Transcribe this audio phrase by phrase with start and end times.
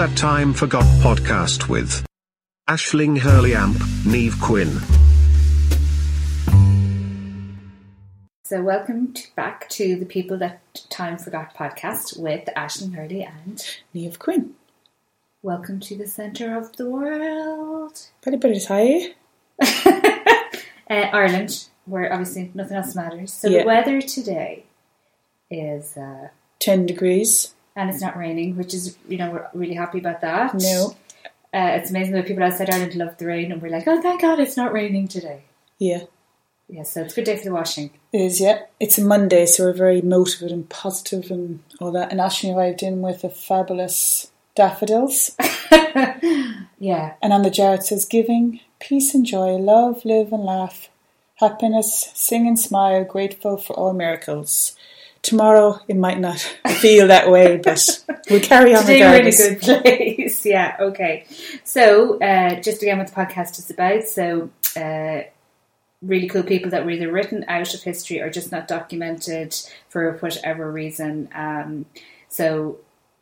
[0.00, 2.06] That Time Forgot podcast with
[2.66, 4.78] Aisling Hurley Amp, Niamh Quinn.
[8.46, 13.58] So, welcome to, back to the People That Time Forgot podcast with Aisling Hurley and
[13.94, 14.54] Niamh Quinn.
[15.42, 18.06] welcome to the centre of the world.
[18.22, 19.14] Pretty, pretty high.
[20.88, 23.34] Uh, Ireland, where obviously nothing else matters.
[23.34, 23.60] So, Yeah.
[23.60, 24.64] the weather today
[25.50, 27.54] is, uh, 10 degrees.
[27.76, 30.54] And it's not raining, which is, you know, we're really happy about that.
[30.54, 30.96] No.
[31.52, 34.20] Uh, it's amazing that people outside Ireland love the rain, and we're like, oh, thank
[34.20, 35.44] God it's not raining today.
[35.78, 36.04] Yeah.
[36.68, 37.90] Yeah, so it's a good day for the washing.
[38.12, 38.60] It is, yeah.
[38.78, 42.12] It's a Monday, so we're very motivated and positive and all that.
[42.12, 45.36] And Ashley arrived in with a fabulous daffodils.
[46.80, 50.88] Yeah, And on the jar it says, Giving, peace and joy, love, live and laugh,
[51.34, 54.74] happiness, sing and smile, grateful for all miracles.
[55.22, 59.30] Tomorrow it might not feel that way, but we'll carry on Today we're in a
[59.30, 60.46] good place.
[60.46, 61.26] yeah, okay.
[61.64, 64.04] So, uh, just again what the podcast is about.
[64.04, 65.22] So, uh,
[66.02, 69.54] really cool people that were either written out of history or just not documented
[69.90, 71.28] for whatever reason.
[71.34, 71.86] Um,
[72.28, 72.78] so,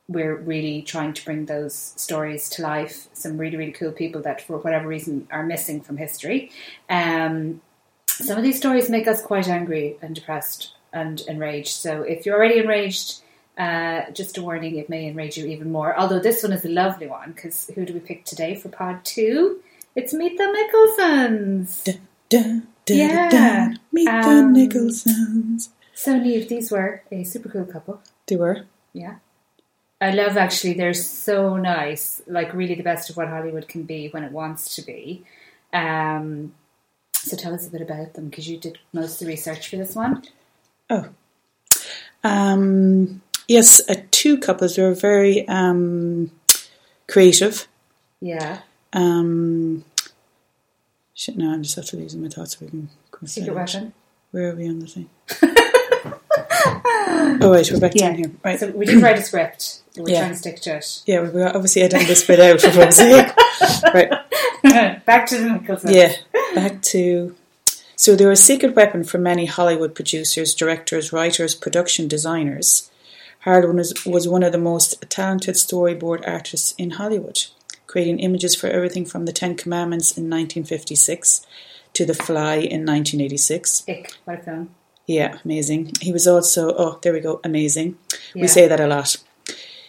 [0.08, 3.08] we're really trying to bring those stories to life.
[3.12, 6.50] Some really, really cool people that, for whatever reason, are missing from history.
[6.88, 7.60] Um,
[8.06, 11.68] some of these stories make us quite angry and depressed and enraged.
[11.70, 13.20] So, if you're already enraged,
[13.56, 15.98] uh, just a warning, it may enrage you even more.
[15.98, 19.04] Although this one is a lovely one, because who do we pick today for pod
[19.04, 19.60] two?
[19.96, 21.84] It's Meet the Michelsons.
[21.84, 21.92] Da,
[22.28, 23.74] da, da, Yeah.
[23.92, 25.70] Meet Um, the Nicholsons.
[25.94, 28.00] So, Niamh, these were a super cool couple.
[28.26, 28.66] They were.
[28.92, 29.16] Yeah.
[30.00, 32.22] I love actually, they're so nice.
[32.28, 35.24] Like, really the best of what Hollywood can be when it wants to be.
[35.72, 36.54] Um,
[37.14, 39.76] so, tell us a bit about them, because you did most of the research for
[39.76, 40.22] this one.
[40.90, 41.06] Oh.
[42.24, 46.30] Um, yes, uh, two couples were very um,
[47.08, 47.68] creative.
[48.20, 48.60] Yeah.
[48.92, 49.84] Um,
[51.14, 52.88] shit, no, I'm just after losing my thoughts so we can
[53.26, 53.54] Secret.
[53.54, 53.92] Weapon.
[54.30, 55.08] Where are we on the thing?
[57.40, 58.08] oh, wait, we're back Yeah.
[58.08, 58.30] down here.
[58.44, 58.58] Right.
[58.60, 59.82] So, we did write a script.
[59.96, 60.20] We're Yeah.
[60.20, 61.02] trying to stick to it.
[61.06, 63.26] yeah, we obviously I done this bit out for fuck's sake.
[63.94, 65.04] Right.
[65.04, 65.94] Back to the Michelsons.
[65.94, 66.12] Yeah,
[66.54, 67.34] back to.
[67.98, 72.92] So they were a secret weapon for many Hollywood producers, directors, writers, production designers.
[73.40, 77.46] Harold was, was one of the most talented storyboard artists in Hollywood,
[77.88, 81.44] creating images for everything from The Ten Commandments in 1956
[81.94, 83.82] to The Fly in 1986.
[83.88, 84.74] Ick, what a film.
[85.08, 85.90] Yeah, amazing.
[86.00, 87.98] He was also, oh, there we go, amazing.
[88.32, 88.42] Yeah.
[88.42, 89.16] We say that a lot.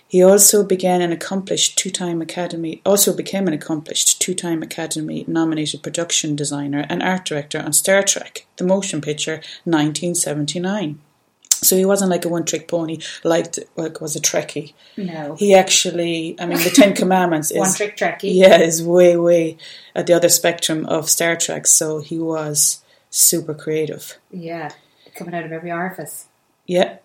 [0.10, 6.36] He also began an accomplished two-time Academy, also became an accomplished two-time Academy nominated production
[6.36, 11.00] designer and art director on Star Trek, the motion picture, 1979.
[11.52, 14.74] So he wasn't like a one-trick pony, like like was a Trekkie.
[14.98, 15.36] No.
[15.36, 18.34] He actually, I mean, the Ten Commandments is One trick Trekkie.
[18.34, 19.58] yeah, is way way
[19.94, 21.68] at the other spectrum of Star Trek.
[21.68, 22.82] So he was
[23.12, 24.18] super creative.
[24.32, 24.72] Yeah.
[25.16, 26.28] Coming out of every orifice.
[26.66, 26.98] Yeah,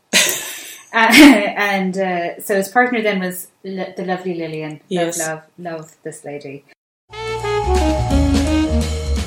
[1.57, 4.81] and uh, so his partner then was L- the lovely Lillian.
[4.89, 5.19] Yes.
[5.19, 6.65] Love, love, love this lady.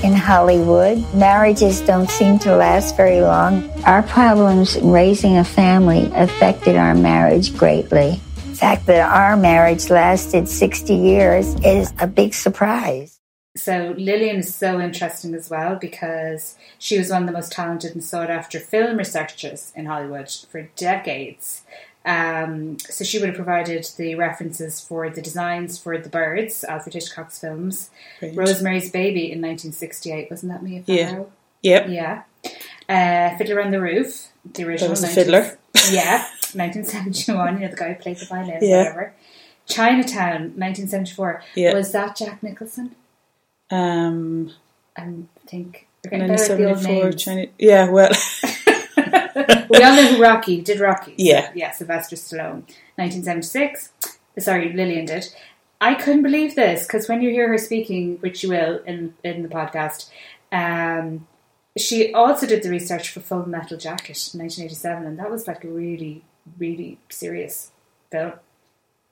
[0.04, 1.04] in Hollywood.
[1.14, 3.70] Marriages don't seem to last very long.
[3.84, 8.22] Our problems in raising a family affected our marriage greatly.
[8.36, 13.17] The fact that our marriage lasted 60 years is a big surprise.
[13.58, 17.94] So Lillian is so interesting as well because she was one of the most talented
[17.94, 21.64] and sought after film researchers in Hollywood for decades.
[22.06, 26.94] Um, so she would have provided the references for the designs for the birds, Alfred
[26.94, 27.90] Hitchcock's films.
[28.22, 30.84] Rosemary's Baby in 1968, wasn't that me?
[30.86, 31.24] Yeah.
[31.64, 31.88] Yep.
[31.90, 32.24] Yeah.
[32.88, 34.92] Uh, Fiddler on the Roof, the original.
[34.92, 35.58] was the 19 Fiddler.
[35.92, 36.20] yeah,
[36.54, 37.56] 1971.
[37.56, 38.78] You know, the guy who played the violin, Yeah.
[38.78, 39.14] whatever.
[39.68, 41.44] Chinatown, 1974.
[41.56, 41.74] Yeah.
[41.74, 42.96] Was that Jack Nicholson?
[43.70, 44.52] Um,
[44.96, 45.14] I
[45.46, 47.24] think we're getting better at the old 1974 names.
[47.24, 47.46] China.
[47.58, 48.12] Yeah, well,
[49.70, 50.80] we all know who Rocky did.
[50.80, 51.14] Rocky.
[51.18, 51.52] Yeah.
[51.56, 51.72] yeah.
[51.72, 52.64] Sylvester Stallone,
[52.96, 53.92] 1976.
[54.40, 55.28] Sorry, Lillian did.
[55.80, 59.44] I couldn't believe this because when you hear her speaking, which you will in in
[59.44, 60.10] the podcast,
[60.52, 61.28] um,
[61.78, 65.68] she also did the research for Full Metal Jacket, 1987, and that was like a
[65.68, 66.24] really,
[66.58, 67.72] really serious
[68.12, 68.34] film,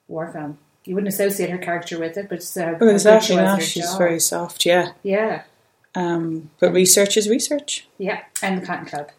[0.07, 0.57] war film.
[0.85, 3.65] You wouldn't associate her character with it, but how, how well, she exactly.
[3.65, 3.97] she's job.
[3.97, 4.65] very soft.
[4.65, 4.91] Yeah.
[5.03, 5.43] yeah.
[5.95, 7.87] Um, but research is research.
[7.97, 9.11] Yeah, and the Cotton Club.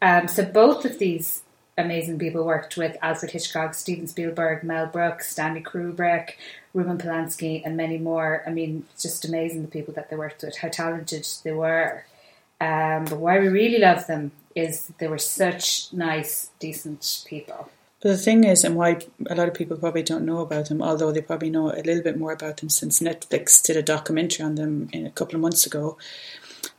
[0.00, 1.42] Um, so both of these
[1.76, 6.32] amazing people worked with Alfred Hitchcock, Steven Spielberg, Mel Brooks, Stanley Kubrick,
[6.72, 8.42] Roman Polanski, and many more.
[8.46, 12.04] I mean, it's just amazing the people that they worked with, how talented they were.
[12.60, 17.70] Um, but why we really love them is they were such nice, decent people.
[18.00, 18.98] But the thing is, and why
[19.28, 22.02] a lot of people probably don't know about them, although they probably know a little
[22.02, 25.42] bit more about them since Netflix did a documentary on them in a couple of
[25.42, 25.98] months ago,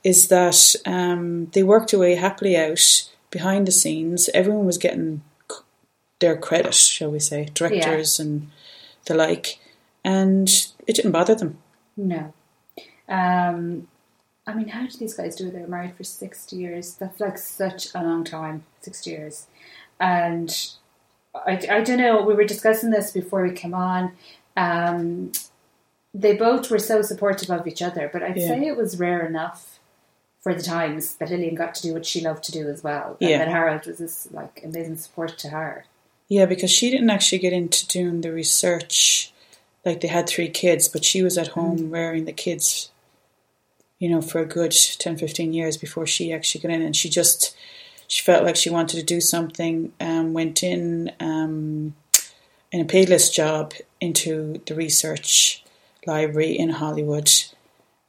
[0.04, 4.30] is that um, they worked away happily out behind the scenes.
[4.34, 5.22] Everyone was getting
[6.20, 8.50] their credit, shall we say, directors and
[9.06, 9.60] the like,
[10.04, 10.50] and
[10.88, 11.58] it didn't bother them.
[11.96, 12.34] No.
[13.08, 13.88] Um,
[14.48, 15.54] I mean, how did these guys do it?
[15.54, 16.96] They were married for 60 years.
[16.96, 19.48] That's like such a long time, 60 years.
[20.00, 20.50] And
[21.34, 24.14] I, I don't know, we were discussing this before we came on.
[24.58, 25.32] Um,
[26.14, 28.48] they both were so supportive of each other, but I'd Yeah.
[28.48, 29.80] say it was rare enough
[30.42, 33.16] for the times that Lillian got to do what she loved to do as well.
[33.22, 33.38] And Yeah.
[33.40, 35.86] that Harold was this like amazing support to her.
[36.28, 39.32] Yeah, because she didn't actually get into doing the research.
[39.86, 42.90] Like they had three kids, but she was at home rearing the kids,
[44.00, 46.82] you know, for a good 10, 15 years before she actually got in.
[46.82, 47.56] And she just,
[48.12, 51.96] she felt like she wanted to do something, um, went in um,
[52.70, 55.64] in a paidless job into the research
[56.06, 57.32] library in Hollywood.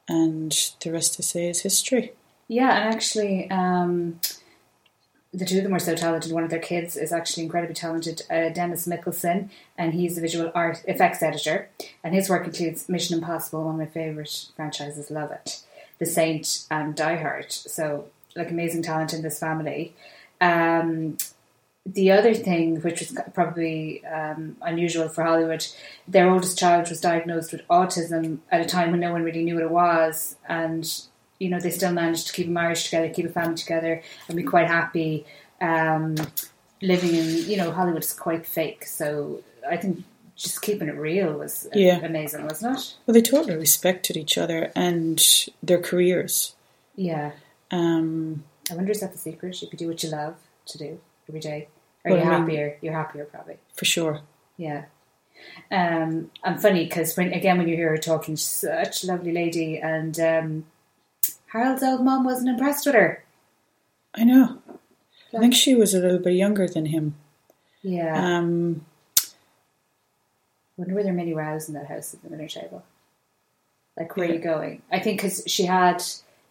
[0.08, 0.50] And
[0.80, 2.14] the rest, I say, is history.
[2.48, 4.18] Yeah, and actually, um,
[5.32, 6.32] the two of them are so talented.
[6.32, 10.50] One of their kids is actually incredibly talented, uh, Dennis Michelson, and he's a visual
[10.52, 11.68] art effects editor.
[12.02, 15.12] And his work includes Mission Impossible, one of my favorite franchises.
[15.12, 15.62] Love it.
[16.00, 17.52] The Saint and Die Hard.
[17.52, 19.94] So, like, amazing talent in this family.
[20.40, 21.16] Um,
[21.84, 25.66] the other thing, which was probably um, unusual for Hollywood,
[26.06, 29.54] their oldest child was diagnosed with autism at a time when no one really knew
[29.54, 31.02] what it was, and
[31.40, 34.36] you know they still managed to keep a marriage together, keep a family together, and
[34.36, 35.26] be quite happy
[35.60, 36.14] um,
[36.80, 37.50] living in.
[37.50, 40.04] You know, Hollywood's quite fake, so I think
[40.36, 41.98] just keeping it real was uh, Yeah.
[42.04, 42.94] amazing, wasn't it?
[43.06, 45.20] Well, they totally respected each other and
[45.62, 46.54] their careers.
[46.94, 47.32] Yeah.
[47.72, 49.60] Um, I wonder is that the secret?
[49.62, 50.36] You could do what you love
[50.66, 51.68] to do every day.
[52.04, 52.78] Are you I mean- happier?
[52.80, 53.56] You're happier, probably.
[53.74, 54.20] for sure.
[54.56, 54.84] Yeah.
[55.72, 59.32] Um, and funny because when again when you hear her talking, she's such a lovely
[59.32, 60.66] lady, and um,
[61.46, 63.24] Harold's old mum wasn't impressed with her.
[64.14, 64.58] I know.
[65.34, 67.14] I think she was a little bit younger than him.
[67.82, 68.84] Yeah, Um,
[70.76, 72.84] wonder were there many rows in that house at the dinner table?
[73.98, 74.82] Like, where are you going?
[74.92, 76.02] I think because she had.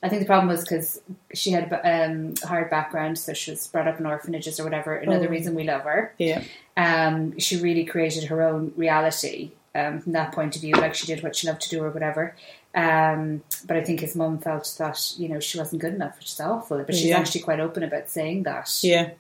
[0.03, 0.99] I think the problem was because
[1.33, 4.95] she had um, a hard background, so she was brought up in orphanages or whatever.
[4.95, 5.29] Another Oh.
[5.31, 6.13] reason we love her.
[6.17, 6.43] yeah,
[6.75, 10.73] um, she really created her own reality um, from that point of view.
[10.73, 12.35] Like she did what she loved to do or whatever.
[12.73, 16.31] Um, but I think his mum felt that you know she wasn't good enough, which
[16.31, 16.79] is awful.
[16.83, 17.19] But she's Yeah.
[17.19, 18.79] actually quite open about saying that.
[18.81, 19.11] yeah.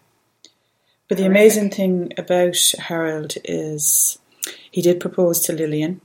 [1.07, 1.41] But the Horrific.
[1.41, 4.17] amazing thing about Harold is
[4.71, 5.99] he did propose to Lillian,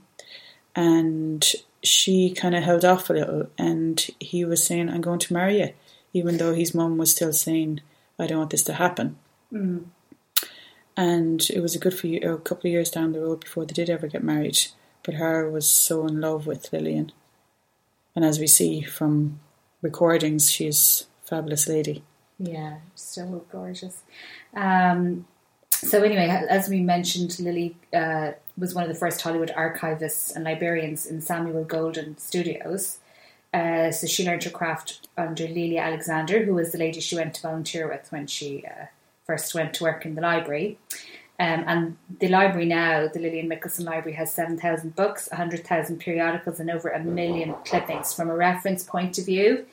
[0.75, 1.49] and
[1.83, 5.59] she kind of held off a little, and he was saying, "I'm going to marry
[5.59, 5.69] you,"
[6.13, 7.81] even though his mum was still saying,
[8.19, 9.17] "I don't want this to happen."
[9.51, 9.85] Mm.
[10.95, 13.73] And it was a good few, a couple of years down the road before they
[13.73, 14.59] did ever get married.
[15.03, 17.11] But Harold was so in love with Lillian,
[18.15, 19.39] and as we see from
[19.81, 22.03] recordings, she's a fabulous lady.
[22.39, 24.03] Yeah, so gorgeous.
[24.53, 25.25] Um,
[25.81, 30.43] so anyway, as we mentioned, Lily uh, was one of the first Hollywood archivists and
[30.43, 32.97] librarians in Samuel Goldwyn Studios.
[33.53, 37.35] Uh, so she learned her craft under Lelia Alexander, who was the lady she went
[37.35, 38.85] to volunteer with when she uh,
[39.25, 40.79] first went to work in the library.
[41.39, 46.71] Um, and the library now, the Lillian Michelson Library, has 7,000 books, 100,000 periodicals, and
[46.71, 48.13] over a million clippings.
[48.13, 49.67] From a reference point of view,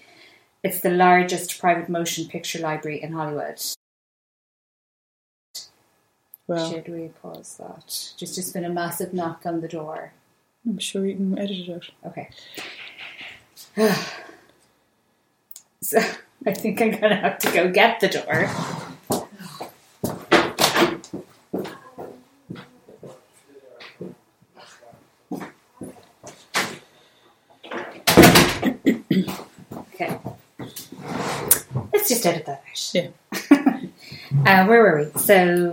[0.63, 3.63] it's the largest private motion picture library in Hollywood.
[6.47, 7.87] Well, Should we pause that?
[7.87, 10.13] Just just been a massive knock on the door.
[10.67, 11.91] I'm sure you can edit it out.
[12.07, 12.29] Okay.
[15.81, 15.99] so
[16.47, 18.51] I think I'm gonna have to go get the door.
[29.73, 30.19] okay.
[31.93, 32.95] Let's just edit that out.
[32.95, 33.09] Yeah.
[34.47, 35.21] Uh, where were we?
[35.21, 35.73] So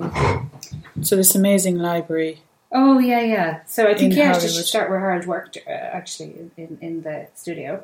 [1.04, 2.42] So this amazing library.
[2.72, 3.60] Oh yeah, yeah.
[3.66, 7.02] So I think In yeah, she should start where Harold worked uh, actually in, in
[7.04, 7.84] the studio.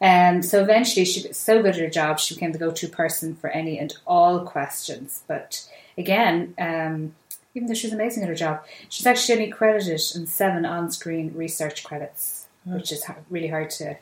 [0.00, 3.34] Um, so eventually, she got so good at her job, she became the go-to person
[3.34, 5.24] for any and all questions.
[5.26, 7.14] But again, um,
[7.54, 11.82] even though she's amazing at her job, she's actually only credited in seven on-screen research
[11.82, 13.96] credits, which is really hard to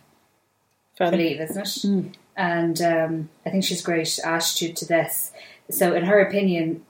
[0.98, 2.16] believe, isn't it?
[2.36, 5.32] And um, I think she's great attitude to this.
[5.70, 6.84] So, in her opinion,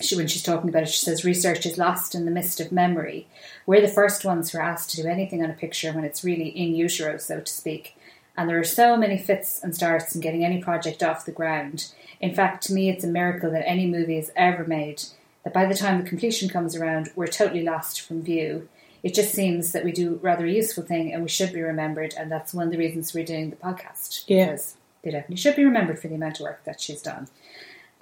[0.00, 2.72] she when she's talking about it, she says research is lost in the mist of
[2.72, 3.26] memory.
[3.66, 6.24] We're the first ones who are asked to do anything on a picture when it's
[6.24, 7.96] really in utero, so to speak.
[8.36, 11.92] And there are so many fits and starts in getting any project off the ground.
[12.20, 15.02] In fact, to me, it's a miracle that any movie is ever made.
[15.44, 18.68] that by the time the completion comes around, we're totally lost from view.
[19.02, 22.14] It just seems that we do rather a useful thing and we should be remembered,
[22.18, 24.26] and that's one of the reasons we're doing the podcast.
[24.26, 27.28] Because they definitely should be remembered for the amount of work that she's done.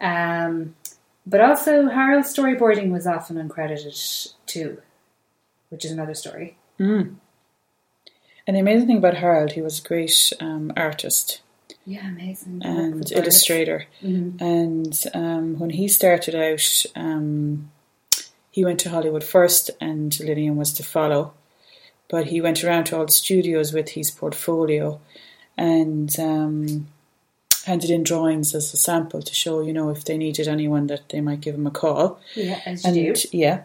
[0.00, 0.76] Um,
[1.26, 4.80] but also, Harold's storyboarding was often uncredited too,
[5.68, 6.56] which is another story.
[8.46, 11.42] And the amazing thing about Harold, he was a great um, artist
[11.84, 12.60] Yeah, amazing.
[12.64, 13.86] And illustrator.
[14.40, 17.70] And um, when he started out, um,
[18.50, 21.34] he went to Hollywood first, and Lillian was to follow.
[22.08, 25.00] But he went around to all the studios with his portfolio
[25.56, 26.88] and um,
[27.64, 31.08] handed in drawings as a sample to show, you know, if they needed anyone that
[31.10, 32.18] they might give him a call.
[32.34, 33.28] Yeah, as you And do.
[33.32, 33.62] yeah.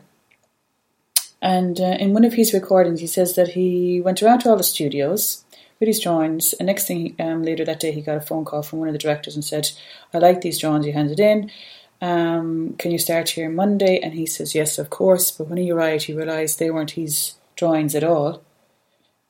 [1.42, 4.58] And uh, in one of his recordings, he says that he went around to all
[4.58, 5.44] the studios
[5.80, 6.54] with his drawings.
[6.54, 8.94] And next thing, um, later that day, he got a phone call from one of
[8.94, 9.70] the directors and said,
[10.13, 11.51] "I like these drawings you handed in.
[12.01, 15.72] Um, can you start here Monday?" And he says, "Yes, of course." But when he
[15.72, 18.42] arrived, he realised they weren't his drawings at all.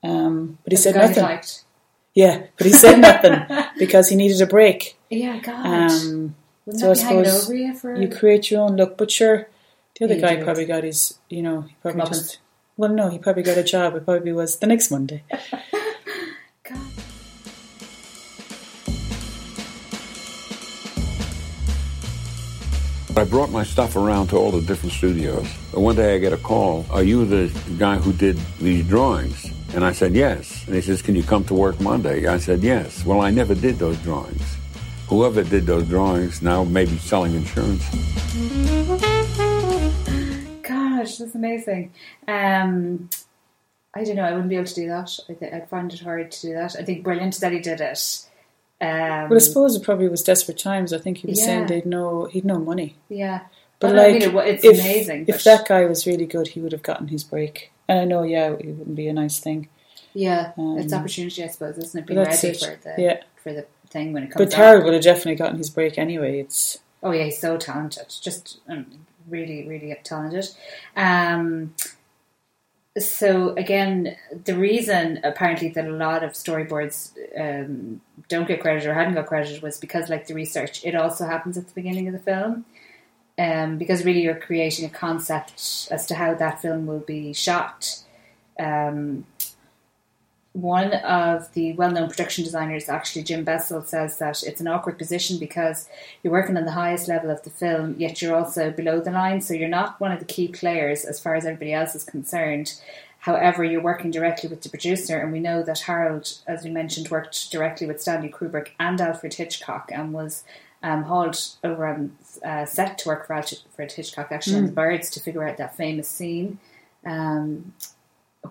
[0.04, 1.24] Um, but he said the guy he nothing.
[1.24, 1.64] liked.
[2.18, 3.46] Yeah, but he said nothing
[3.78, 4.98] because he needed a break.
[5.12, 5.64] Yeah, God.
[5.68, 6.34] Um,
[6.66, 8.98] Wouldn't so I that be hanging suppose over you for you create your own look.
[8.98, 9.48] But sure,
[10.00, 12.10] the other He guy probably got his, you know, he probably Comeuppance.
[12.10, 12.40] just.
[12.76, 13.96] Well, no, he probably got a job.
[13.96, 15.26] It probably was the next Monday.
[16.64, 16.80] God.
[23.16, 25.48] I brought my stuff around to all the different studios.
[25.72, 29.52] But one day I get a call, Are you the guy who did these drawings?
[29.74, 30.66] And I said, Yes.
[30.66, 32.26] And he says, Can you come to work Monday?
[32.28, 33.06] I said, Yes.
[33.06, 34.42] Well, I never did those drawings.
[35.08, 37.84] Whoever did those drawings now may be selling insurance.
[40.64, 41.94] Gosh, that's amazing.
[42.28, 43.10] Um,
[43.94, 44.24] I don't know.
[44.24, 45.18] I wouldn't be able to do that.
[45.30, 46.76] I th- I'd find it hard to do that.
[46.78, 48.26] I think brilliant that he did it.
[48.82, 50.92] Um, Well, I suppose it probably was desperate times.
[50.94, 51.46] I think he was Yeah.
[51.46, 52.96] saying they'd no, he'd no money.
[53.10, 53.42] yeah,
[53.80, 55.22] But Well, I like, mean, it- it's if, amazing.
[55.28, 57.72] if but- that guy was really good, he would have gotten his break.
[57.88, 59.70] And I know, yeah, it wouldn't be a nice thing.
[60.14, 62.06] yeah, um, it's opportunity, I suppose, isn't it?
[62.06, 62.60] Being ready it.
[62.60, 63.22] for the Yeah.
[63.36, 64.46] for the thing when it comes.
[64.46, 64.54] But.
[64.54, 66.40] Harold would have definitely gotten his break anyway.
[66.40, 68.08] It's Oh yeah, he's so talented.
[68.22, 68.86] Just um,
[69.28, 70.50] really, really talented.
[70.96, 71.76] Um,
[72.98, 78.94] so again, the reason apparently that a lot of storyboards um, don't get credited or
[78.94, 82.14] hadn't got credited was because, like the research, it also happens at the beginning of
[82.14, 82.66] the film.
[83.40, 88.04] Um, because really, you're creating a concept as to how that film will be shot.
[88.60, 89.26] Um,
[90.54, 95.38] one of the well-known production designers, actually Jim Bissell, says that it's an awkward position
[95.38, 95.88] because
[96.24, 99.40] you're working on the highest level of the film, yet you're also below the line,
[99.40, 102.82] so you're not one of the key players as far as everybody else is concerned.
[103.20, 107.10] However, you're working directly with the producer, and we know that Harold, as we mentioned,
[107.10, 110.44] worked directly with Stanley Kubrick and Alfred Hitchcock, and was
[110.84, 112.16] um, hauled over on
[112.46, 115.76] uh, set to work for Alfred Hitchcock, actually on the birds, to figure out that
[115.76, 116.60] famous scene
[117.06, 117.74] um,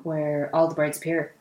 [0.02, 1.33] where all the birds appear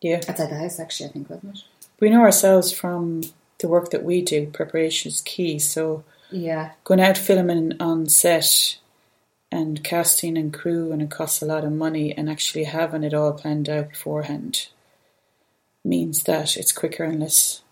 [0.00, 0.20] yeah.
[0.28, 0.80] outside the house.
[0.80, 1.62] Actually, I think wasn't it?
[2.00, 3.22] We know ourselves from
[3.58, 4.46] the work that we do.
[4.46, 5.58] Preparation is key.
[5.58, 8.78] So Yeah, going out filming on set
[9.50, 13.14] and casting and crew and it costs a lot of money and actually having it
[13.14, 14.68] all planned out beforehand
[15.84, 17.62] means that it's quicker and less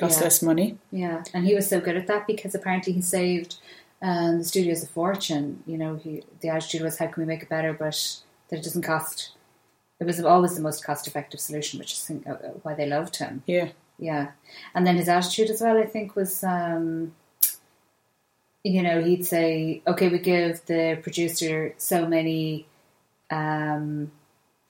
[0.00, 0.24] costs Yeah.
[0.24, 0.78] less money.
[0.90, 3.56] yeah, and he was so good at that because apparently he saved
[4.02, 5.62] um, the studios a fortune.
[5.66, 7.96] You know, he the attitude was how can we make it better, but
[8.48, 9.32] that it doesn't cost.
[10.00, 13.16] It was always the most cost-effective solution, which is think- uh, uh, why they loved
[13.16, 13.42] him.
[13.46, 13.68] Yeah.
[13.98, 14.28] Yeah,
[14.74, 17.12] and then his attitude as well, I think, was, um,
[18.64, 22.66] you know, he'd say, "Okay, we give the producer so many
[23.30, 24.10] um,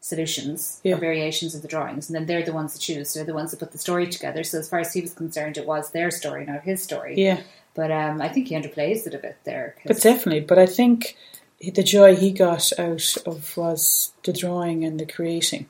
[0.00, 0.94] solutions Yeah.
[0.94, 3.12] or variations of the drawings, and then they're the ones that choose.
[3.14, 4.42] They're the ones that put the story together.
[4.44, 7.14] So as far as he was concerned, it was their story, not his story.
[7.16, 7.40] Yeah.
[7.74, 9.76] But um, I think he underplays it a bit there.
[9.86, 11.16] But definitely, but I think
[11.60, 15.66] the joy he got out of was the drawing and the creating.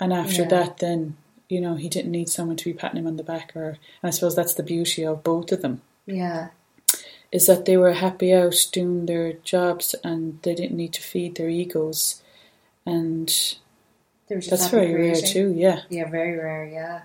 [0.00, 0.48] And after Yeah.
[0.48, 1.16] that, then,
[1.48, 3.52] you know, he didn't need someone to be patting him on the back.
[3.56, 6.48] Or, and I suppose that's the beauty of both of them, yeah,
[7.32, 11.36] is that they were happy out doing their jobs and they didn't need to feed
[11.36, 12.22] their egos.
[12.88, 13.28] And
[14.28, 15.82] they were just that's very rare too, yeah.
[15.88, 17.02] Yeah, very rare, yeah.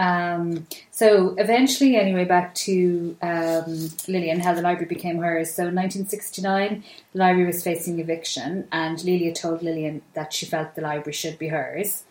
[0.00, 5.52] Um, so eventually, anyway, back to um, Lillian, how the library became hers.
[5.52, 10.74] So, in 1969, the library was facing eviction, and Lelia told Lillian that she felt
[10.74, 12.04] the library should be hers.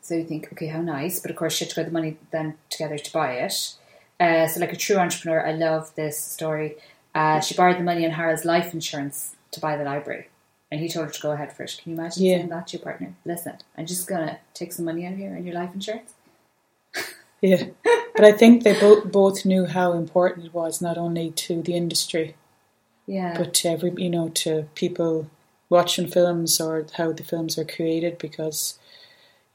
[0.00, 2.16] So you think, okay, how nice, but of course, she had to put the money
[2.32, 3.74] then together to buy it.
[4.18, 6.76] Uh, so, like a true entrepreneur, I love this story.
[7.14, 10.28] Uh, she borrowed the money on Harold's life insurance to buy the library.
[10.72, 11.80] And he told her to go ahead for it.
[11.82, 12.36] Can you imagine Yeah.
[12.38, 13.14] saying that to your partner?
[13.24, 16.14] Listen, I'm just going to take some money out of here on your life insurance.
[17.42, 17.64] Yeah.
[18.14, 21.74] but I think they both both knew how important it was, not only to the
[21.74, 22.34] industry,
[23.06, 23.34] Yeah.
[23.36, 25.30] but to every you know to people
[25.70, 28.78] watching films or how the films are created because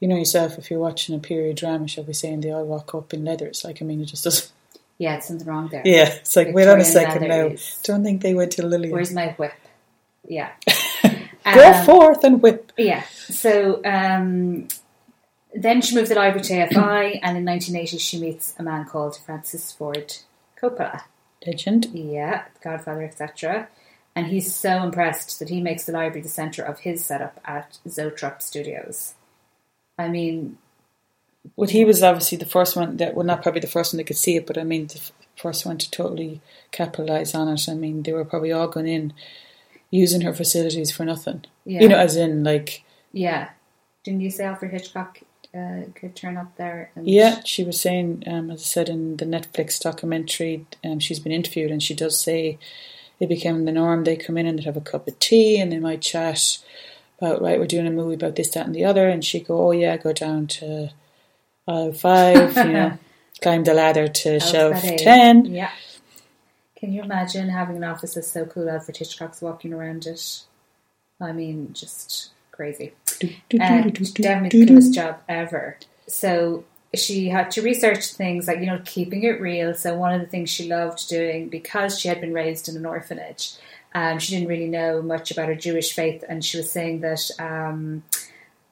[0.00, 2.64] you know yourself if you're watching a period drama shall we say and they all
[2.64, 4.50] walk up in leathers like I mean it just doesn't
[4.98, 5.82] yeah, it's something wrong there.
[5.84, 7.54] yeah it's like wait on a Victorian second now
[7.84, 8.90] don't think they went to Lily.
[8.90, 9.52] Where's my whip?
[10.26, 10.50] Yeah.
[11.54, 13.02] go Um, forth and whip Yeah.
[13.28, 14.68] So um,
[15.54, 19.18] then she moved the library to AFI, and in 1980 she meets a man called
[19.24, 20.16] Francis Ford
[20.60, 21.02] Coppola.
[21.46, 23.68] legend Yeah, Godfather, etc.
[24.14, 27.78] And he's so impressed that he makes the library the centre of his setup at
[27.86, 29.14] Zoetrope Studios.
[29.98, 30.58] I mean,
[31.54, 34.04] well he was obviously the first one that well not probably the first one that
[34.04, 35.00] could see it but I mean the
[35.36, 36.40] first one to totally
[36.72, 39.12] capitalize on it I mean they were probably all going in
[39.90, 41.82] using her facilities for nothing Yeah.
[41.82, 43.48] you know as in like yeah.
[44.04, 45.20] Didn't you say Alfred Hitchcock
[45.54, 46.90] uh, could turn up there?
[46.94, 51.18] And Yeah, she was saying, um, as I said in the Netflix documentary, um, she's
[51.18, 52.58] been interviewed and she does say
[53.18, 54.04] it became the norm.
[54.04, 56.58] They come in and they'd have a cup of tea and they might chat
[57.18, 59.08] about, right, we're doing a movie about this, that, and the other.
[59.08, 60.90] And she'd go, oh, yeah, go down to
[61.66, 62.98] aisle five, you know,
[63.42, 65.46] climb the ladder to shelf 10.
[65.46, 65.70] Yeah.
[66.76, 68.68] Can you imagine having an office that's so cool?
[68.68, 70.42] Alfred Hitchcock's walking around it.
[71.20, 72.92] I mean, just crazy.
[73.22, 75.78] Uh, definitely the coolest job ever.
[76.06, 76.64] So
[76.94, 79.74] she had to research things like you know keeping it real.
[79.74, 82.84] So one of the things she loved doing because she had been raised in an
[82.84, 83.54] orphanage,
[83.94, 87.30] um, she didn't really know much about her Jewish faith, and she was saying that.
[87.38, 88.02] Um,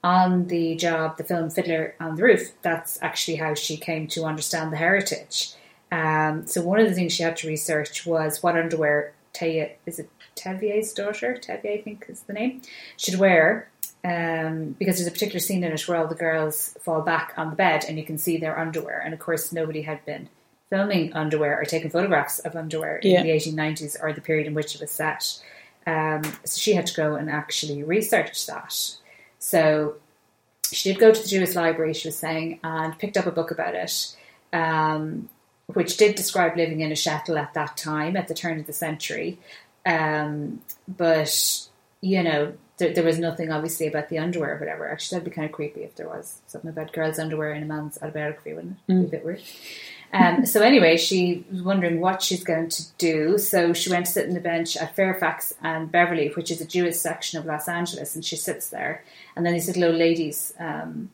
[0.03, 4.25] on the job, the film Fiddler on the Roof, that's actually how she came to
[4.25, 5.55] understand the heritage.
[5.95, 9.99] Um, so one of the things she had to research was what underwear Taya, is
[9.99, 11.37] it Tevye's daughter?
[11.41, 12.63] Tevye, I think is the name,
[12.97, 13.69] should wear.
[14.05, 17.49] Um, because there's a particular scene in it where all the girls fall back on
[17.51, 19.01] the bed and you can see their underwear.
[19.03, 20.29] And of course, nobody had been
[20.69, 23.21] filming underwear or taking photographs of underwear Yeah.
[23.21, 25.39] in the 1890s or the period in which it was set.
[25.87, 28.75] Um, so she had to go and actually research that.
[29.39, 29.97] So
[30.71, 33.51] she did go to the Jewish library, she was saying, and picked up a book
[33.51, 34.17] about it,
[34.53, 35.29] um,
[35.75, 38.73] which did describe living in a shtetl at that time, at the turn of the
[38.73, 39.39] century.
[39.87, 41.67] Um, but,
[42.01, 44.91] you know, there, was nothing obviously about the underwear or whatever.
[44.91, 47.67] Actually, that'd be kind of creepy if there was something about girls' underwear in a
[47.67, 48.93] man's autobiography, wouldn't it?
[48.93, 49.43] Be a bit weird.
[50.13, 53.39] Um, so anyway, she was wondering what she's going to do.
[53.39, 56.67] So she went to sit on the bench at Fairfax and Beverly, which is a
[56.67, 59.03] Jewish section of Los Angeles, and she sits there.
[59.37, 61.11] And then these little ladies um,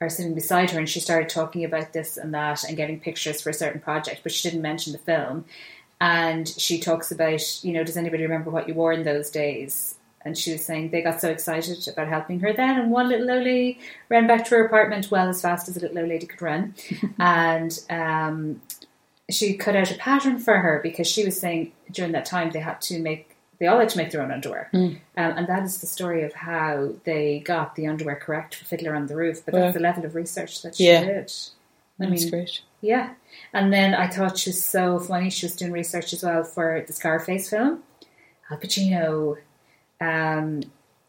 [0.00, 3.42] are sitting beside her, and she started talking about this and that and getting pictures
[3.42, 5.44] for a certain project, but she didn't mention the film.
[6.00, 9.96] And she talks about, you know, does anybody remember what you wore in those days?
[10.22, 13.30] And she was saying they got so excited about helping her then, and one little
[13.30, 16.26] old lady ran back to her apartment well as fast as a little old lady
[16.26, 16.74] could run,
[17.18, 18.60] and um,
[19.30, 22.60] she cut out a pattern for her because she was saying during that time they
[22.60, 23.29] had to make
[23.60, 26.32] they all had to make their own underwear, um, and that is the story of
[26.32, 29.44] how they got the underwear correct for Fiddler on the Roof.
[29.44, 29.60] But Wow.
[29.60, 31.04] that's the level of research that she Yeah.
[31.04, 31.32] did.
[32.00, 32.60] I That's mean, great.
[32.80, 33.10] yeah.
[33.52, 35.28] And then I thought she was so funny.
[35.30, 37.82] She was doing research as well for the Scarface film.
[38.50, 39.36] Al Pacino.
[40.00, 40.62] Um,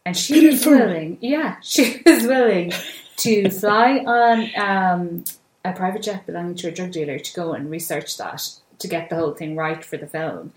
[0.04, 2.72] and she was willing, yeah, she was willing
[3.16, 5.24] to fly on um,
[5.64, 8.50] a private jet belonging to a drug dealer to go and research that
[8.82, 10.52] to get the whole thing right for the film.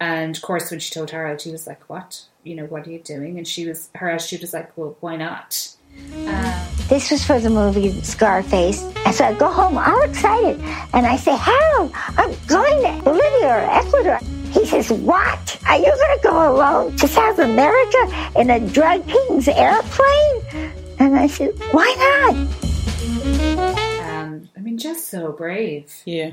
[0.00, 2.26] And of course, when she told Harold, he was like, "What?
[2.44, 5.16] You know, what are you doing?" And she was, her attitude was like, "Well, why
[5.16, 5.74] not?"
[6.88, 8.82] This was for the movie Scarface.
[9.06, 10.60] And so I go home all excited.
[10.92, 14.18] And I say, Harold, I'm going to Bolivia or Ecuador.
[14.50, 15.58] He says, What?
[15.68, 20.72] Are you going to go alone to South America in a drug king's airplane?
[20.98, 22.34] And I said, Why not?
[24.04, 26.32] Um, I mean, just so brave, Yeah.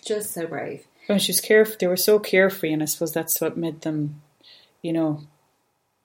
[0.00, 0.86] Just so brave.
[1.06, 4.22] When she was carefree, they were so carefree, and I suppose that's what made them,
[4.82, 5.22] you know,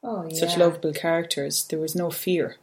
[0.04, 1.66] Oh yeah, such lovable characters.
[1.66, 2.58] There was no fear,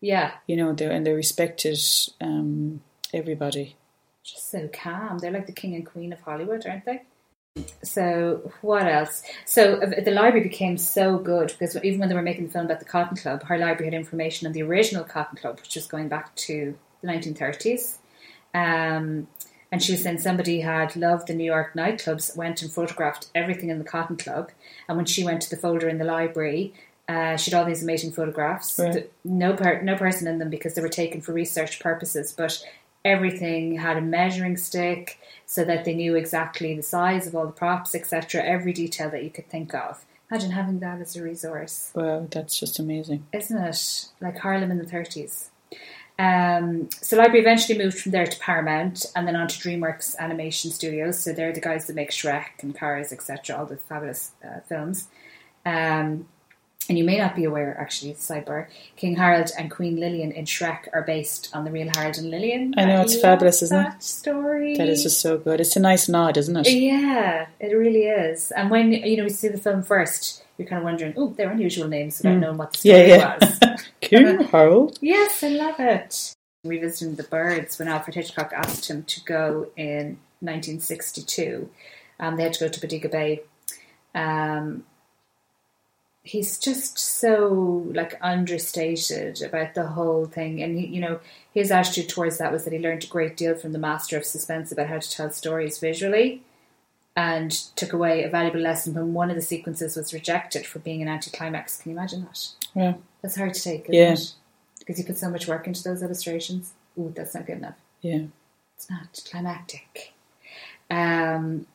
[0.00, 1.78] yeah, you know, they, and they respected
[2.20, 3.76] um, everybody.
[4.22, 5.18] just so calm.
[5.18, 7.02] They're like the king and queen of Hollywood, aren't they?
[7.82, 9.22] So what else?
[9.44, 12.64] So uh, the library became so good because even when they were making the film
[12.66, 15.86] about the Cotton Club, her library had information on the original Cotton Club, which was
[15.86, 17.98] going back to the 1930s.
[18.52, 19.28] Um,
[19.72, 23.70] and she was saying somebody had loved the New York nightclubs, went and photographed everything
[23.70, 24.50] in the Cotton Club.
[24.88, 26.72] And when she went to the folder in the library,
[27.08, 28.78] uh, she had all these amazing photographs.
[28.78, 29.10] Right.
[29.24, 32.64] No per- no person in them because they were taken for research purposes, but
[33.04, 37.52] everything had a measuring stick so that they knew exactly the size of all the
[37.52, 38.42] props, etc.
[38.42, 40.04] Every detail that you could think of.
[40.30, 43.26] Imagine having that as a resource Wow, that's just amazing.
[43.32, 44.08] isn't it?
[44.20, 45.48] Like Harlem in the 30s.
[46.18, 50.70] Um, so Library eventually moved from there to Paramount and then on to DreamWorks Animation
[50.70, 51.18] Studios.
[51.18, 55.08] So they're the guys that make Shrek and Cars, etc., all the fabulous uh, films.
[55.66, 56.28] Um,
[56.86, 60.86] and you may not be aware, actually, sidebar, King Harold and Queen Lillian in Shrek
[60.92, 62.74] are based on the real Harold and Lillian.
[62.76, 63.84] I know, it's love fabulous, isn't it?
[63.84, 64.76] that story.
[64.76, 65.60] That is just so good.
[65.60, 66.70] It's a nice nod, isn't it?
[66.70, 68.50] Yeah, it really is.
[68.50, 71.50] And when you know we see the film first, you're kind of wondering, oh, they're
[71.50, 73.08] unusual names without knowing what the story Mm.
[73.08, 73.38] Yeah, yeah.
[73.70, 73.84] was.
[75.00, 76.34] Yes, I love it.
[76.64, 81.68] Revisiting the birds when Alfred Hitchcock asked him to go in 1962,
[82.20, 83.42] um, they had to go to Bodega Bay.
[84.14, 84.84] Um,
[86.22, 91.20] he's just so like understated about the whole thing, and he, you know,
[91.52, 94.24] his attitude towards that was that he learned a great deal from the master of
[94.24, 96.42] suspense about how to tell stories visually
[97.16, 101.00] and took away a valuable lesson when one of the sequences was rejected for being
[101.00, 101.76] an anticlimax.
[101.80, 102.48] Can you imagine that?
[102.74, 102.94] Yeah.
[103.22, 104.12] That's hard to take, isn't Yeah.
[104.12, 104.32] it?
[104.80, 106.72] Because you put so much work into those illustrations.
[106.98, 107.76] Ooh, that's not good enough.
[108.00, 108.24] Yeah.
[108.76, 110.12] It's not climactic.
[110.90, 111.66] Um,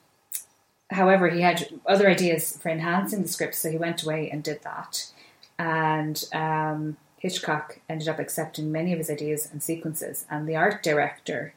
[0.91, 4.62] however, he had other ideas for enhancing the script, so he went away and did
[4.63, 5.10] that.
[5.58, 10.25] And um, Hitchcock ended up accepting many of his ideas and sequences.
[10.30, 11.54] And the art director,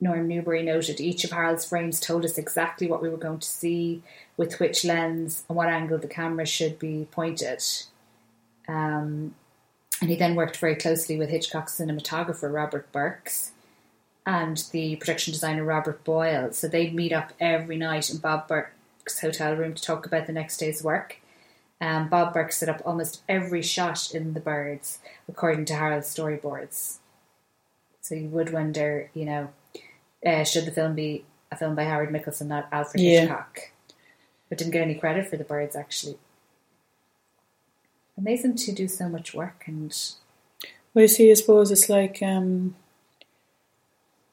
[0.00, 3.48] Norm Newbury, noted each of Harold's frames told us exactly what we were going to
[3.48, 4.02] see,
[4.36, 7.62] with which lens and what angle the camera should be pointed.
[8.68, 9.34] Um,
[10.00, 13.52] and he then worked very closely with Hitchcock's cinematographer Robert Burks
[14.24, 16.52] and the production designer Robert Boyle.
[16.52, 20.32] So they'd meet up every night in Bob Burks' hotel room to talk about the
[20.32, 21.16] next day's work.
[21.80, 26.98] Um, Bob Burks set up almost every shot in The Birds according to Harold's storyboards.
[28.00, 29.48] So you would wonder, you know,
[30.24, 33.20] uh, should the film be a film by Howard Michelson, not Alfred Yeah.
[33.20, 33.58] Hitchcock?
[34.48, 36.18] But didn't get any credit for The Birds, actually.
[38.16, 39.96] Amazing to do so much work and
[40.92, 42.74] Well, you see, I suppose it's like um,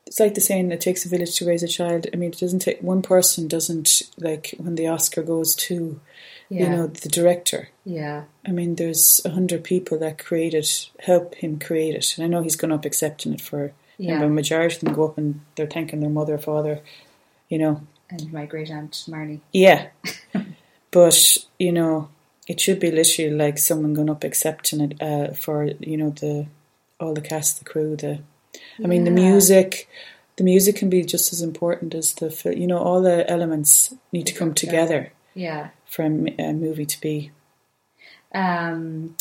[0.08, 2.08] it's like the saying it takes a village to raise a child.
[2.12, 3.48] I mean, it doesn't take one person.
[3.48, 6.00] Doesn't like when the Oscar goes to,
[6.50, 7.69] yeah, you know, the director.
[7.84, 10.67] yeah, I mean, there's a hundred people that created,
[11.02, 13.74] help him create it, and I know he's gone up accepting it for.
[13.97, 14.21] Yeah.
[14.23, 16.81] A majority of them go up and they're thanking their mother, father,
[17.49, 17.81] you know.
[18.10, 19.39] and my great aunt Marnie.
[19.53, 19.88] Yeah,
[20.91, 22.10] but you know,
[22.47, 26.47] it should be literally like someone going up accepting it uh, for you know the
[26.99, 28.19] all the cast, the crew, the.
[28.84, 29.89] I mean, the music,
[30.38, 34.27] the music can be just as important as the you know all the elements need
[34.27, 35.69] to come together Yeah.
[35.86, 37.31] for a movie to be.
[38.34, 39.15] Um,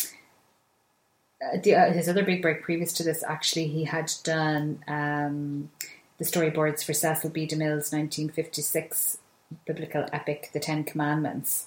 [1.62, 5.70] his other big break previous to this, actually, he had done um,
[6.18, 7.46] the storyboards for Cecil B.
[7.46, 9.18] DeMille's 1956
[9.66, 11.66] biblical epic, The Ten Commandments.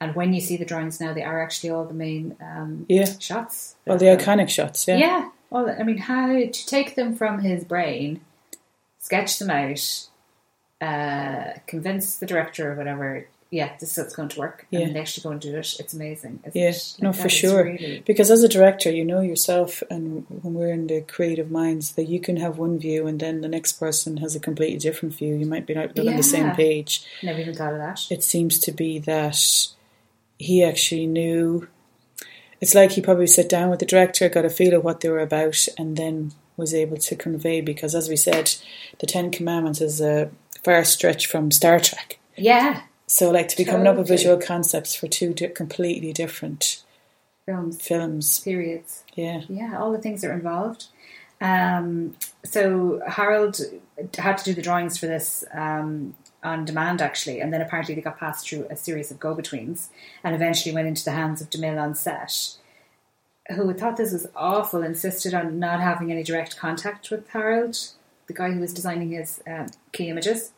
[0.00, 3.06] And when you see the drawings now, they are actually all the main um, Yeah.
[3.18, 3.76] shots.
[3.86, 4.96] Well, the iconic shots, yeah.
[4.96, 5.28] Yeah.
[5.50, 8.20] Well, I mean, how to take them from his brain,
[8.98, 10.08] sketch them out,
[10.80, 14.66] uh, convince the director or whatever, yeah, this is going to work.
[14.70, 14.80] Yeah.
[14.80, 15.74] And they actually go and do it.
[15.78, 16.40] It's amazing.
[16.44, 16.94] Isn't Yeah, it?
[17.00, 17.64] no, Like, for sure.
[17.64, 21.92] really- Because as a director, you know yourself, and when we're in the creative minds,
[21.92, 25.14] that you can have one view, and then the next person has a completely different
[25.14, 25.34] view.
[25.36, 27.04] You might be not on the same page.
[27.22, 28.00] Never even thought of that.
[28.10, 29.38] It seems to be that
[30.38, 31.68] he actually knew.
[32.60, 35.08] It's like he probably sat down with the director, got a feel of what they
[35.10, 37.60] were about, and then was able to convey.
[37.60, 38.52] Because, as we said,
[38.98, 40.30] the Ten Commandments is a
[40.64, 42.18] far stretch from Star Trek.
[42.36, 42.82] Yeah.
[43.06, 46.82] So, like to be coming up with visual concepts for two di- completely different
[47.46, 48.40] Films, films.
[48.40, 49.04] periods.
[49.14, 49.42] Yeah.
[49.48, 50.86] Yeah, all the things that are involved.
[51.40, 53.60] Um, so Harold
[54.16, 58.00] had to do the drawings for this um, on demand, actually, and then apparently they
[58.00, 59.90] got passed through a series of go-betweens,
[60.22, 62.56] and eventually went into the hands of DeMille on set,
[63.54, 67.76] who thought this was awful, insisted on not having any direct contact with Harold,
[68.26, 70.52] the guy who was designing his um, key images.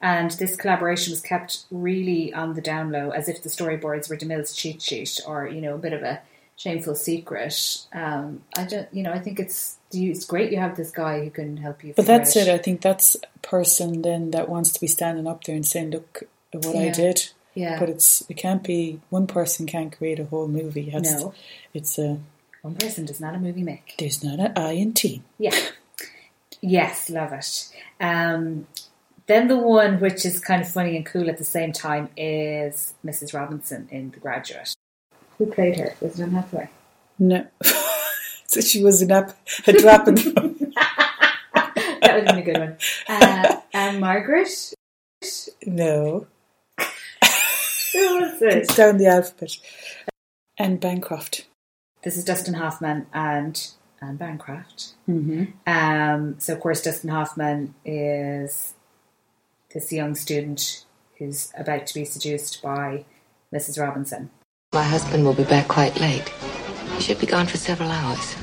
[0.00, 4.16] And this collaboration was kept really on the down low, as if the storyboards were
[4.16, 6.20] DeMille's cheat sheet, or you know, a bit of a
[6.56, 7.78] shameful secret.
[7.92, 11.30] Um, I don't, you know, I think it's it's great you have this guy who
[11.30, 11.94] can help you.
[11.96, 12.48] But that's out- it.
[12.48, 15.90] I think that's a person then that wants to be standing up there and saying,
[15.90, 17.78] "Look at what I did." Yeah.
[17.78, 20.90] But it's it can't be one person can't create a whole movie.
[20.92, 21.32] It No.
[21.72, 22.18] it's a
[22.62, 23.94] One person does not a movie make.
[23.98, 25.22] there's not an I in team.
[25.38, 25.54] Yeah.
[26.60, 27.68] Yes, love it.
[28.00, 28.66] Um,
[29.26, 32.94] then the one which is kind of funny and cool at the same time is
[33.04, 33.34] Mrs.
[33.34, 34.74] Robinson in The Graduate.
[35.38, 35.94] Who played her?
[36.00, 36.70] Was it Anne Hathaway?
[37.18, 37.46] No,
[38.46, 40.16] so she was an up a drop in.
[41.54, 42.76] That would have been a good one.
[43.08, 44.74] Uh, and Margaret?
[45.66, 46.26] no,
[46.78, 48.54] Who was it?
[48.58, 49.56] it's down the alphabet.
[50.58, 51.46] Anne Bancroft.
[52.02, 53.70] This is Dustin Hoffman and
[54.02, 54.92] Anne Bancroft.
[55.08, 55.44] Mm-hmm.
[55.66, 58.74] Um, so, of course, Dustin Hoffman is
[59.74, 60.84] this young student
[61.18, 63.04] who's about to be seduced by
[63.52, 63.78] Mrs.
[63.78, 64.30] Robinson.
[64.72, 66.28] My husband will be back quite late.
[66.94, 68.36] He should be gone for several hours.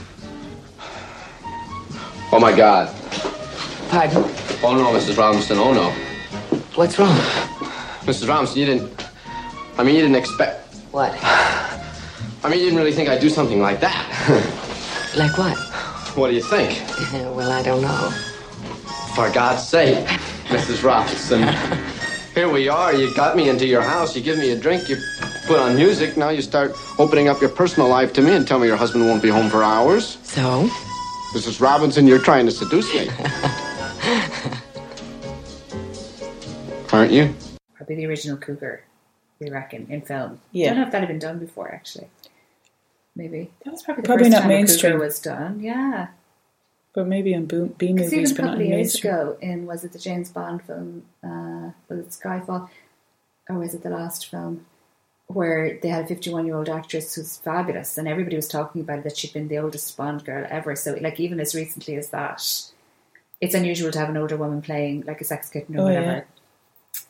[2.32, 2.94] Oh my God.
[3.90, 4.24] Pardon?
[4.64, 5.18] Oh no, Mrs.
[5.18, 5.58] Robinson.
[5.58, 5.90] Oh no.
[6.76, 7.16] What's wrong?
[8.06, 8.28] Mrs.
[8.28, 9.08] Robinson, you didn't.
[9.78, 10.76] I mean, you didn't expect.
[10.92, 11.18] What?
[11.24, 14.58] I mean, you didn't really think I'd do something like that.
[15.14, 15.58] Like what?
[16.16, 16.82] what do you think?
[17.36, 18.12] well, I don't know.
[19.14, 20.08] For God's sake,
[20.52, 20.84] Mrs.
[20.84, 21.48] Robinson.
[22.36, 22.94] Here we are.
[22.94, 24.16] You got me into your house.
[24.16, 24.88] You give me a drink.
[24.90, 24.98] You
[25.48, 26.18] put on music.
[26.18, 29.06] Now you start opening up your personal life to me and tell me your husband
[29.06, 30.18] won't be home for hours.
[30.24, 30.70] So?
[31.34, 31.62] Mrs.
[31.62, 33.08] Robinson, you're trying to seduce me.
[36.94, 37.34] Aren't you?
[37.76, 38.84] Probably the original cougar,
[39.40, 40.42] we reckon, in film.
[40.52, 40.70] Yeah.
[40.72, 42.10] don't know if that had been done before, actually.
[43.16, 44.92] Maybe that was probably the Probably first not time a mainstream.
[44.94, 45.60] cougar was done.
[45.62, 46.08] Yeah,
[46.94, 49.66] But maybe in B, B movies, even a but not couple of years ago, in
[49.66, 51.04] was it the James Bond film?
[51.24, 52.70] Uh, was it Skyfall,
[53.50, 54.66] or was it the last film?
[55.28, 59.00] Where they had a 51 year old actress who's fabulous, and everybody was talking about
[59.00, 60.76] it, that she'd been the oldest Bond girl ever.
[60.76, 62.44] So, like, even as recently as that,
[63.40, 66.26] it's unusual to have an older woman playing like a sex kitten or Oh, whatever.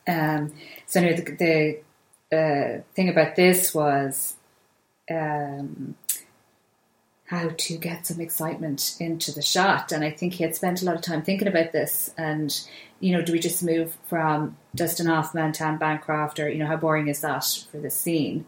[0.07, 0.53] Um,
[0.85, 1.81] so anyway, the,
[2.29, 4.35] the uh, thing about this was
[5.09, 5.95] um,
[7.31, 10.85] how to get some excitement into the shot, and I think he had spent a
[10.85, 12.13] lot of time thinking about this.
[12.17, 12.53] And
[12.99, 16.67] you know, do we just move from Dustin Hoffman to Anne Bancroft, or you know,
[16.67, 18.43] how boring is that for this scene?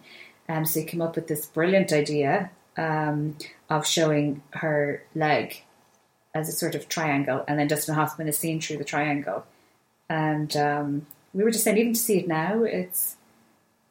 [0.50, 3.38] Um, so he came up with this brilliant idea um,
[3.70, 5.64] of showing her leg
[6.36, 9.46] as a sort of triangle, and then Dustin Hoffman is seen through the triangle.
[10.10, 13.16] And um, we were just saying, even to see it now, it's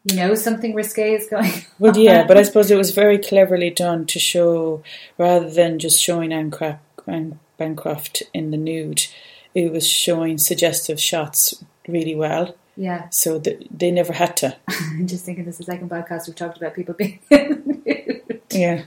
[0.04, 1.50] you know something risque is going.
[1.78, 2.00] Well, on.
[2.00, 4.82] yeah, but I suppose it was very cleverly done to show,
[5.18, 9.06] rather than just showing Anne, Cra- Anne Bancroft in the nude,
[9.54, 12.54] it was showing suggestive shots really well.
[12.76, 13.08] yeah.
[13.10, 14.56] So th- they never had to.
[14.68, 18.20] I'm just thinking this is the second podcast we've talked about people being nude.
[18.50, 18.82] Yeah,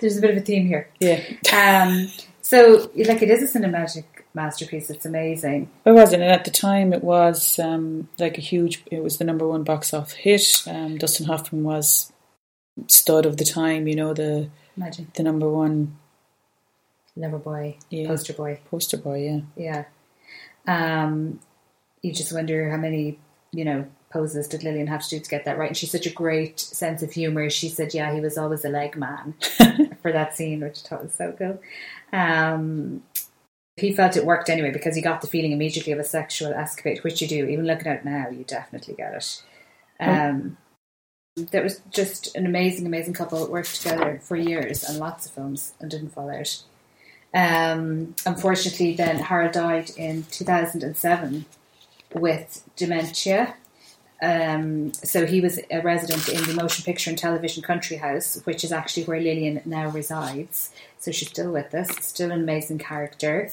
[0.00, 0.88] There's a bit of a theme here.
[1.00, 1.20] yeah.
[1.52, 2.08] Um,
[2.42, 4.90] so, like, it is a cinematic masterpiece.
[4.90, 5.70] It's amazing.
[5.84, 8.82] It wasn't, and at the time it was um, like a huge.
[8.90, 10.62] It was the number one box office hit.
[10.66, 12.12] Um, Dustin Hoffman was
[12.88, 13.86] stud of the time.
[13.86, 15.98] You know the Imagine the number one
[17.14, 18.06] lover boy, Yeah.
[18.08, 18.60] poster boy.
[18.70, 19.44] poster boy.
[19.56, 19.84] Yeah,
[20.66, 21.04] Yeah.
[21.04, 21.40] Um,
[22.00, 23.18] you just wonder how many,
[23.52, 25.68] you know, poses did Lillian have to do to get that right?
[25.68, 27.48] And she's such a great sense of humor.
[27.50, 29.34] She said, "Yeah, he was always a leg man."
[30.02, 31.60] for that scene, which I thought was so cool.
[32.12, 33.02] Um,
[33.76, 37.02] he felt it worked anyway because he got the feeling immediately of a sexual escapade,
[37.02, 37.46] which you do.
[37.46, 39.42] Even looking at it now, you definitely get it.
[40.00, 40.58] Um,
[41.36, 45.32] There was just an amazing, amazing couple that worked together for years and lots of
[45.32, 46.62] films and didn't fall out.
[47.34, 51.46] Um, unfortunately, then Harold died in 2007
[52.12, 53.54] with dementia.
[54.22, 58.62] Um, so he was a resident in the Motion Picture and Television Country House, which
[58.62, 60.72] is actually where Lillian now resides.
[61.02, 63.50] So she's still with us, still an amazing character,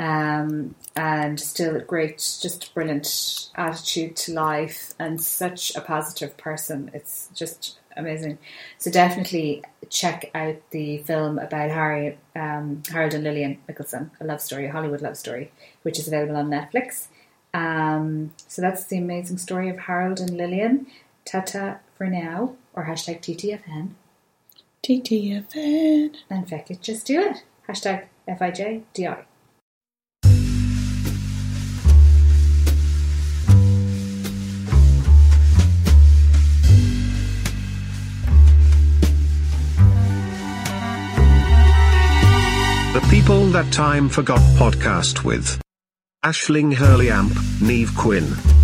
[0.00, 6.90] um, and still a great, just brilliant attitude to life, and such a positive person.
[6.92, 8.38] It's just amazing.
[8.78, 14.40] So definitely check out the film about Harry, um, Harold and Lillian Nicholson, a love
[14.40, 17.06] story, a Hollywood love story, which is available on Netflix.
[17.54, 20.88] Um, so that's the amazing story of Harold and Lillian.
[21.24, 23.90] Tata for now, or hashtag TTFN.
[24.88, 26.14] TTFN.
[26.30, 27.44] And feck it, just do it.
[27.68, 29.24] Hashtag FIJDI.
[42.94, 45.60] The People That Time Forgot podcast with
[46.24, 48.57] Aisling Hurley Amp, Niamh Quinn.